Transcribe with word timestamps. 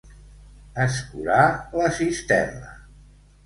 Escurar 0.85 1.45
la 1.83 1.93
cisterna. 2.01 2.77